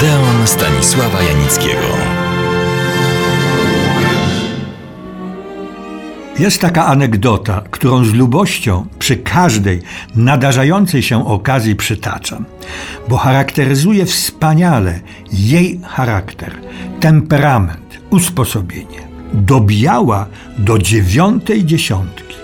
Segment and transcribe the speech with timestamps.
[0.00, 1.86] Odeon Stanisława Janickiego.
[6.38, 9.82] Jest taka anegdota, którą z lubością przy każdej
[10.14, 12.44] nadarzającej się okazji przytaczam,
[13.08, 15.00] bo charakteryzuje wspaniale
[15.32, 16.52] jej charakter,
[17.00, 19.00] temperament, usposobienie.
[19.32, 20.26] Dobijała
[20.58, 22.34] do dziewiątej dziesiątki.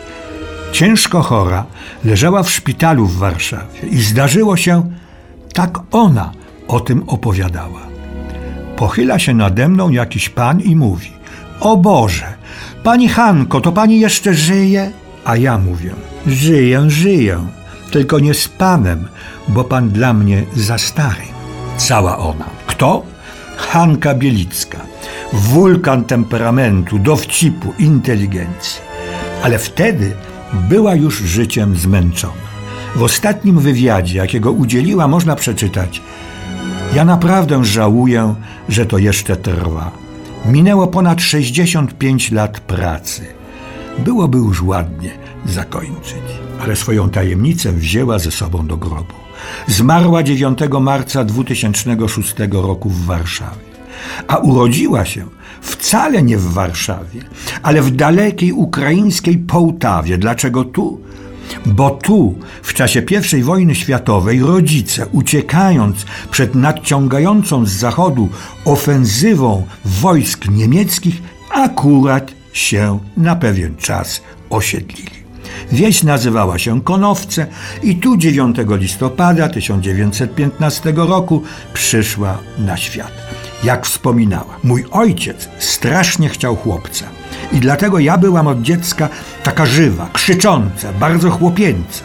[0.73, 1.65] Ciężko chora
[2.05, 4.91] leżała w szpitalu w Warszawie i zdarzyło się,
[5.53, 6.33] tak ona
[6.69, 7.81] o tym opowiadała.
[8.77, 11.13] Pochyla się nade mną jakiś pan i mówi:
[11.61, 12.35] O Boże,
[12.83, 14.91] pani Hanko, to pani jeszcze żyje?
[15.25, 15.91] A ja mówię:
[16.27, 17.47] Żyję, żyję,
[17.91, 19.09] tylko nie z panem,
[19.49, 21.23] bo pan dla mnie za stary.
[21.77, 22.45] Cała ona.
[22.67, 23.03] Kto?
[23.57, 24.79] Hanka Bielicka.
[25.33, 28.81] Wulkan temperamentu, dowcipu, inteligencji.
[29.43, 30.13] Ale wtedy
[30.53, 32.47] była już życiem zmęczona.
[32.97, 36.03] W ostatnim wywiadzie, jakiego udzieliła, można przeczytać:
[36.97, 38.35] Ja naprawdę żałuję,
[38.69, 39.91] że to jeszcze trwa.
[40.45, 43.23] Minęło ponad 65 lat pracy.
[43.99, 45.11] Byłoby już ładnie
[45.47, 46.25] zakończyć.
[46.63, 49.15] Ale swoją tajemnicę wzięła ze sobą do grobu.
[49.67, 53.67] Zmarła 9 marca 2006 roku w Warszawie.
[54.29, 55.27] A urodziła się
[55.61, 57.21] wcale nie w Warszawie,
[57.63, 60.19] ale w dalekiej ukraińskiej Połtawie.
[60.19, 61.01] Dlaczego tu?
[61.67, 63.03] Bo tu, w czasie
[63.39, 68.29] I wojny światowej, rodzice, uciekając przed nadciągającą z zachodu
[68.65, 75.17] ofensywą wojsk niemieckich, akurat się na pewien czas osiedlili.
[75.73, 77.47] Wieś nazywała się Konowce
[77.83, 81.43] i tu 9 listopada 1915 roku
[81.75, 83.13] przyszła na świat.
[83.65, 87.05] Jak wspominała, mój ojciec strasznie chciał chłopca
[87.53, 89.09] i dlatego ja byłam od dziecka
[89.43, 92.05] taka żywa, krzycząca, bardzo chłopięca.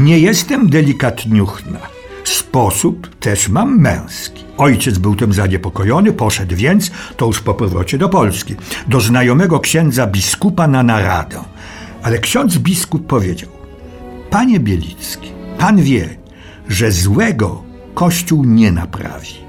[0.00, 1.78] Nie jestem delikatniuchna.
[2.24, 4.44] Sposób też mam męski.
[4.58, 8.54] Ojciec był tym zaniepokojony, poszedł więc, to już po powrocie do Polski,
[8.86, 11.40] do znajomego księdza biskupa na naradę.
[12.02, 13.48] Ale ksiądz biskup powiedział:
[14.30, 16.08] Panie Bielicki, pan wie,
[16.68, 17.62] że złego
[17.94, 19.47] Kościół nie naprawi,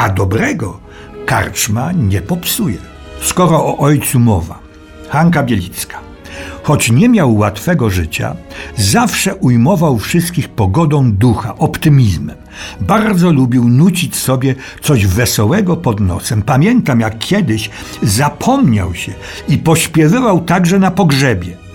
[0.00, 0.80] a dobrego
[1.26, 2.78] karczma nie popsuje.
[3.22, 4.58] Skoro o ojcu mowa,
[5.08, 5.98] Hanka Bielicka,
[6.62, 8.36] choć nie miał łatwego życia,
[8.76, 12.36] zawsze ujmował wszystkich pogodą ducha, optymizmem.
[12.80, 16.42] Bardzo lubił nucić sobie coś wesołego pod nosem.
[16.42, 17.70] Pamiętam, jak kiedyś
[18.02, 19.12] zapomniał się
[19.48, 21.69] i pośpiewywał także na pogrzebie.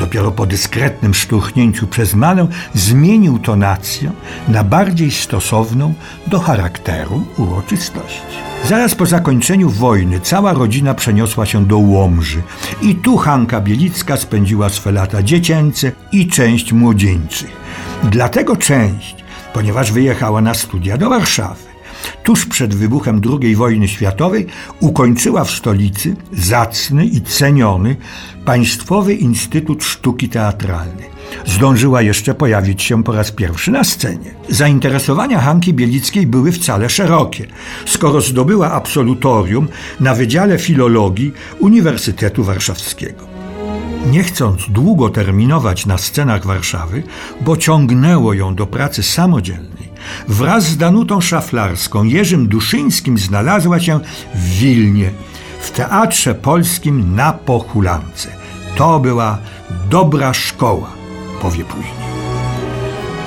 [0.00, 4.12] Dopiero po dyskretnym szturchnięciu przez manę zmienił tonację
[4.48, 5.94] na bardziej stosowną
[6.26, 8.46] do charakteru uroczystości.
[8.64, 12.42] Zaraz po zakończeniu wojny cała rodzina przeniosła się do Łomży
[12.82, 17.56] i tu Hanka Bielicka spędziła swe lata dziecięce i część młodzieńczych.
[18.04, 19.16] Dlatego część,
[19.52, 21.75] ponieważ wyjechała na studia do Warszawy.
[22.26, 24.46] Tuż przed wybuchem II wojny światowej
[24.80, 27.96] ukończyła w stolicy zacny i ceniony
[28.44, 31.10] Państwowy Instytut Sztuki Teatralnej.
[31.46, 34.34] Zdążyła jeszcze pojawić się po raz pierwszy na scenie.
[34.48, 37.46] Zainteresowania Hanki Bielickiej były wcale szerokie,
[37.86, 39.68] skoro zdobyła absolutorium
[40.00, 43.26] na Wydziale Filologii Uniwersytetu Warszawskiego.
[44.10, 47.02] Nie chcąc długo terminować na scenach Warszawy,
[47.40, 49.95] bo ciągnęło ją do pracy samodzielnej,
[50.28, 54.00] wraz z Danutą Szaflarską, Jerzym Duszyńskim znalazła się
[54.34, 55.10] w Wilnie,
[55.60, 58.28] w Teatrze Polskim na Pochulance.
[58.76, 59.38] To była
[59.90, 60.90] dobra szkoła,
[61.42, 62.06] powie później.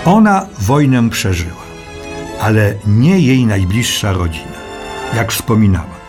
[0.06, 1.64] Ona wojnę przeżyła,
[2.42, 4.60] ale nie jej najbliższa rodzina,
[5.16, 6.00] jak wspominała.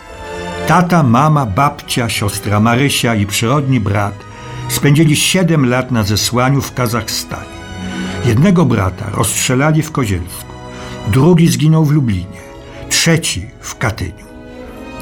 [0.67, 4.13] Tata, mama, babcia, siostra Marysia i przyrodni brat
[4.69, 7.61] spędzili 7 lat na zesłaniu w Kazachstanie.
[8.25, 10.50] Jednego brata rozstrzelali w Kozielsku,
[11.07, 12.41] drugi zginął w Lublinie,
[12.89, 14.25] trzeci w Katyniu.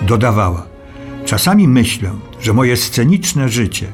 [0.01, 0.65] Dodawała,
[1.25, 2.11] czasami myślę,
[2.41, 3.87] że moje sceniczne życie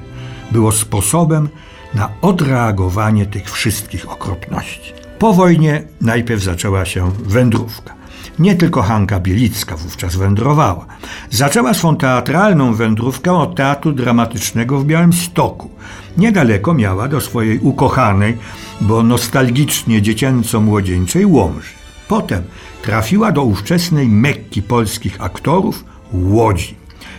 [0.51, 1.49] było sposobem
[1.93, 4.93] na odreagowanie tych wszystkich okropności.
[5.19, 7.95] Po wojnie najpierw zaczęła się wędrówka.
[8.39, 10.85] Nie tylko Hanka Bielicka wówczas wędrowała.
[11.29, 15.69] Zaczęła swą teatralną wędrówkę od Teatru Dramatycznego w Białymstoku.
[16.17, 18.37] Niedaleko miała do swojej ukochanej,
[18.81, 21.84] bo nostalgicznie dziecięco-młodzieńczej Łomży.
[22.07, 22.43] Potem
[22.81, 26.75] trafiła do ówczesnej Mekki polskich aktorów Łodzi.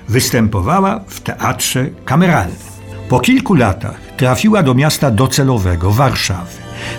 [0.09, 2.57] Występowała w teatrze kameralnym.
[3.09, 6.51] Po kilku latach trafiła do miasta docelowego Warszawy.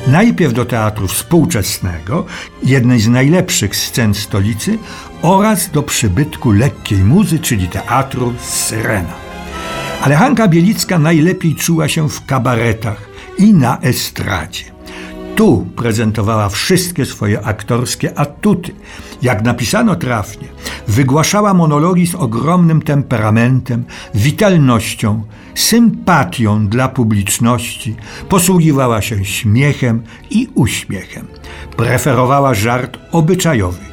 [0.07, 2.25] Najpierw do teatru współczesnego,
[2.63, 4.77] jednej z najlepszych scen stolicy,
[5.21, 9.13] oraz do przybytku lekkiej muzy, czyli teatru Syrena.
[10.01, 14.76] Ale Hanka Bielicka najlepiej czuła się w kabaretach i na estradzie.
[15.37, 18.71] Tu prezentowała wszystkie swoje aktorskie atuty.
[19.21, 20.47] Jak napisano trafnie,
[20.87, 23.83] wygłaszała monologi z ogromnym temperamentem,
[24.15, 25.23] witalnością,
[25.55, 27.95] sympatią dla publiczności,
[28.29, 31.27] posługiwała się śmiechem i uśmiechem.
[31.75, 33.85] Preferowała żart obyczajowy,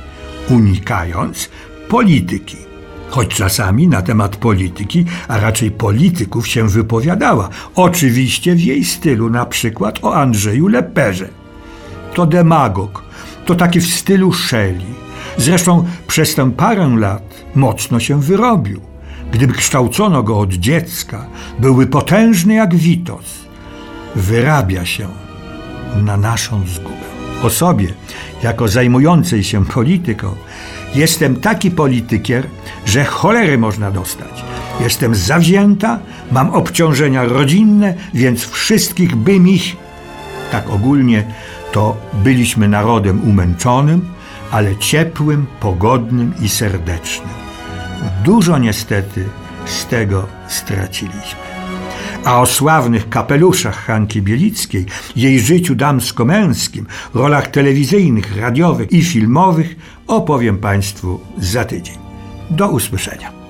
[0.51, 1.51] unikając
[1.89, 2.57] polityki
[3.11, 9.47] choć czasami na temat polityki, a raczej polityków się wypowiadała, oczywiście w jej stylu, na
[9.47, 11.29] przykład o Andrzeju Leperze.
[12.15, 13.03] To demagog,
[13.47, 14.95] to taki w stylu Shelley.
[15.37, 18.81] Zresztą przez tę parę lat mocno się wyrobił.
[19.33, 21.27] Gdyby kształcono go od dziecka,
[21.59, 23.45] byłby potężny jak Witos.
[24.17, 25.09] Wyrabia się
[26.03, 27.15] na naszą zgubę.
[27.51, 27.89] Sobie,
[28.43, 30.35] jako zajmującej się polityką,
[30.95, 32.47] jestem taki politykier,
[32.87, 34.45] że cholery można dostać.
[34.81, 35.99] Jestem zawzięta,
[36.31, 39.77] mam obciążenia rodzinne, więc wszystkich bym ich.
[40.53, 41.25] Tak ogólnie
[41.73, 44.09] to byliśmy narodem umęczonym,
[44.51, 47.35] ale ciepłym, pogodnym i serdecznym.
[48.25, 49.25] Dużo niestety
[49.67, 51.64] z tego straciliśmy.
[52.25, 54.87] A o sławnych kapeluszach Hanki Bielickiej,
[55.17, 59.77] jej życiu damsko-męskim, rolach telewizyjnych, radiowych i filmowych
[60.07, 61.97] opowiem Państwu za tydzień.
[62.51, 63.44] Do usłyszenia.